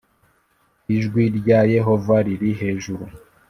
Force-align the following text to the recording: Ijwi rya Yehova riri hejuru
Ijwi 0.95 1.23
rya 1.37 1.59
Yehova 1.73 2.15
riri 2.25 2.51
hejuru 2.61 3.03